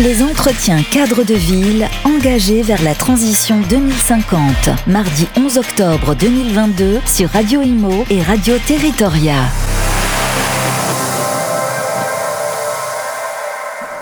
[0.00, 4.40] Les entretiens cadres de ville engagés vers la transition 2050.
[4.86, 9.34] Mardi 11 octobre 2022 sur Radio Imo et Radio Territoria.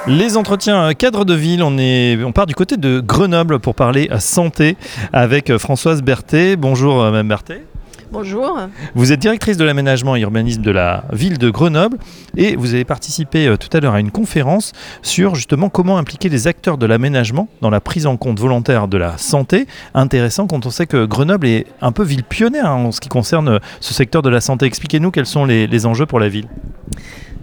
[0.07, 4.77] Les entretiens cadres de ville, on, part du côté de Grenoble pour parler santé
[5.13, 6.55] avec Françoise Berthet.
[6.55, 7.65] Bonjour Mme Berthet.
[8.13, 8.59] Bonjour.
[8.97, 11.97] Vous êtes directrice de l'aménagement et urbanisme de la ville de Grenoble
[12.37, 16.29] et vous avez participé euh, tout à l'heure à une conférence sur justement comment impliquer
[16.29, 19.69] les acteurs de l'aménagement dans la prise en compte volontaire de la santé.
[19.95, 23.09] Intéressant quand on sait que Grenoble est un peu ville pionnière hein, en ce qui
[23.09, 24.67] concerne euh, ce secteur de la santé.
[24.67, 26.49] Expliquez-nous quels sont les, enjeux pour la ville.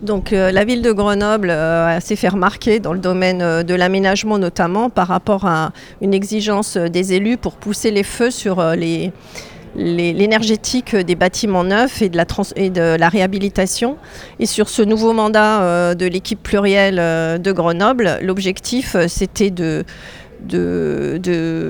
[0.02, 1.56] Donc euh, la ville de Grenoble
[2.02, 7.14] s'est fait remarquer dans le domaine de l'aménagement notamment par rapport à une exigence des
[7.14, 9.14] élus pour pousser les feux sur les,
[9.77, 13.98] l'énergétique des bâtiments neufs et de, la réhabilitation.
[14.40, 19.52] Et sur ce nouveau mandat euh, de l'équipe plurielle euh, de Grenoble, l'objectif, euh, c'était
[19.52, 19.86] de,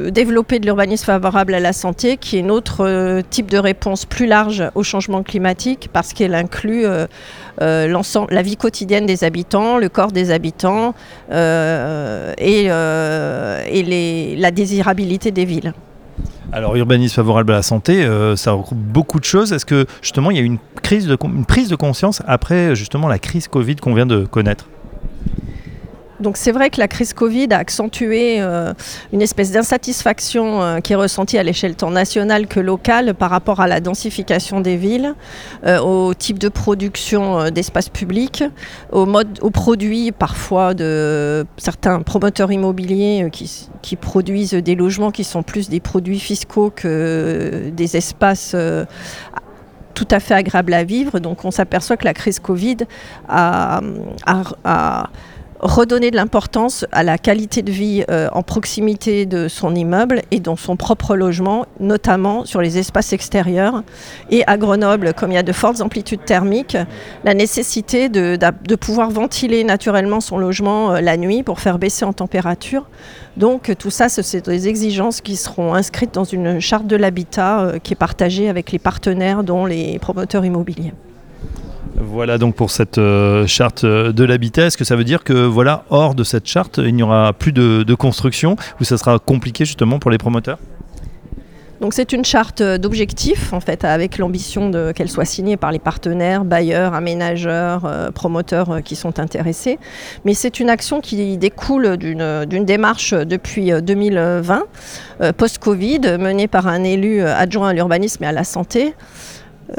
[0.10, 4.64] développer de l'urbanisme favorable à la santé, qui est notre type de réponse plus large
[4.76, 6.84] au changement climatique, parce qu'elle inclut
[7.60, 10.94] la vie quotidienne des habitants, le corps des habitants
[11.32, 15.74] et, la désirabilité des villes.
[16.54, 19.52] Alors, urbanisme favorable à la santé, euh, ça regroupe beaucoup de choses.
[19.52, 23.20] Est-ce que justement il y a une, crise une prise de conscience après justement la
[23.20, 24.66] crise Covid qu'on vient de connaître?
[26.20, 28.74] Donc c'est vrai que la crise Covid a accentué euh,
[29.14, 33.60] une espèce d'insatisfaction euh, qui est ressentie à l'échelle tant nationale que locale par rapport
[33.60, 35.14] à la densification des villes,
[35.66, 38.44] euh, au type de production d'espaces publics,
[38.92, 45.80] aux produits parfois de certains promoteurs immobiliers qui, produisent des logements qui sont plus des
[45.80, 48.56] produits fiscaux que des espaces
[49.94, 51.20] tout à fait agréables à vivre.
[51.20, 52.78] Donc on s'aperçoit que la crise Covid
[53.28, 53.82] a
[55.60, 60.40] redonner de l'importance à la qualité de vie euh, en proximité de son immeuble et
[60.40, 63.84] dans son propre logement, notamment sur les espaces extérieurs.
[64.30, 66.78] Et à Grenoble, comme il y a de fortes amplitudes thermiques,
[67.24, 68.38] la nécessité de,
[68.76, 72.88] pouvoir ventiler naturellement son logement euh, la nuit pour faire baisser en température.
[73.36, 77.80] Donc tout ça, c'est des exigences qui seront inscrites dans une charte de l'habitat euh,
[77.80, 80.94] qui est partagée avec les partenaires, dont les promoteurs immobiliers.
[82.10, 84.68] Voilà donc pour cette euh, charte euh, de l'habitat.
[84.68, 87.52] Est-ce que ça veut dire que voilà, hors de cette charte, il n'y aura plus
[87.52, 90.58] de, construction ou ça sera compliqué justement pour les promoteurs?
[91.92, 96.94] C'est une charte d'objectifs en fait avec l'ambition qu'elle soit signée par les partenaires, bailleurs,
[96.94, 99.78] aménageurs, euh, promoteurs qui sont intéressés.
[100.24, 104.64] Mais c'est une action qui découle d'une démarche depuis 2020
[105.36, 108.94] post-Covid menée par un élu adjoint à l'urbanisme et à la santé.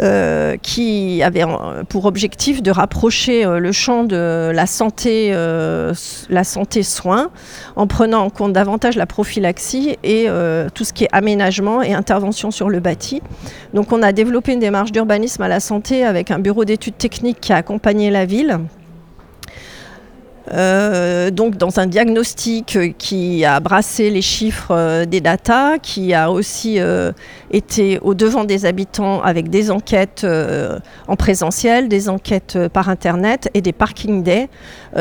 [0.01, 1.45] Euh, qui avait
[1.89, 5.95] pour objectif de rapprocher euh, le champ de la santé, euh,
[6.29, 7.31] la santé soins,
[7.75, 10.27] en prenant en compte davantage la prophylaxie et
[10.75, 13.23] tout ce qui est aménagement et intervention sur le bâti.
[13.73, 17.41] Donc on a développé une démarche d'urbanisme à la santé avec un bureau d'études techniques
[17.41, 18.59] qui a accompagné la ville
[20.53, 26.31] euh, donc dans un diagnostic qui a brassé les chiffres euh, des datas, qui a
[26.31, 27.13] aussi euh,
[27.51, 30.27] été au devant des habitants avec des enquêtes
[31.07, 34.49] en présentiel, des enquêtes par internet et des parking days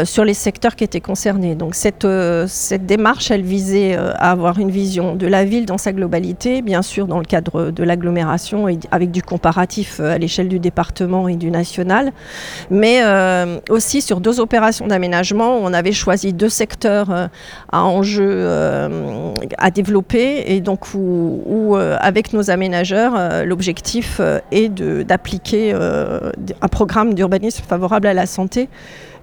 [0.04, 1.56] sur les secteurs qui étaient concernés.
[1.56, 2.08] Donc cette,
[2.48, 6.82] cette démarche, elle visait à avoir une vision de la ville dans sa globalité, bien
[6.82, 11.36] sûr dans le cadre de l'agglomération et avec du comparatif à l'échelle du département et
[11.36, 12.14] du national,
[12.70, 13.02] mais
[13.70, 17.28] aussi sur deux opérations d'aménagement on avait choisi deux secteurs euh,
[17.72, 20.44] à enjeu euh, à développer.
[20.48, 24.22] Et donc où, euh, avec nos aménageurs, l'objectif
[24.52, 28.70] est d'appliquer un programme d'urbanisme favorable à la santé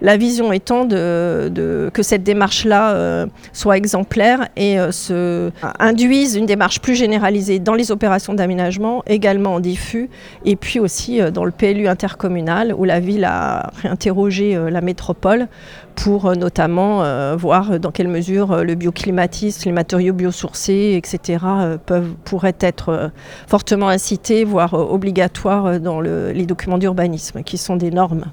[0.01, 6.81] la vision étant que cette démarche-là euh, soit exemplaire et euh, se, induise une démarche
[6.81, 10.11] plus généralisée dans les opérations d'aménagement, également en diffus,
[10.45, 15.49] et puis aussi euh, dans le PLU intercommunal où la ville a réinterrogé la métropole
[15.95, 17.05] pour notamment
[17.37, 21.45] voir dans quelle mesure le bioclimatisme, les matériaux biosourcés, etc.,
[22.25, 23.11] pourraient être
[23.47, 28.25] fortement incités, voire obligatoires dans les documents d'urbanisme, qui sont des normes.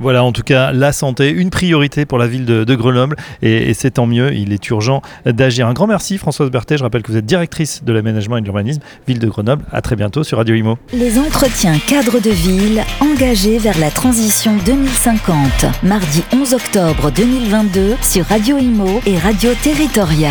[0.00, 3.92] Voilà, en tout cas, la santé, une priorité pour la ville de, Grenoble, et, c'est
[3.92, 5.66] tant mieux, il est urgent d'agir.
[5.66, 8.46] Un grand merci Françoise Berthet, je rappelle que vous êtes directrice de l'aménagement et de
[8.46, 9.64] l'urbanisme, ville de Grenoble.
[9.70, 10.78] À très bientôt sur Radio Imo.
[10.94, 18.24] Les entretiens cadres de ville engagés vers la transition 2050, mardi 11 octobre 2022 sur
[18.24, 20.30] Radio Imo et Radio Territoria.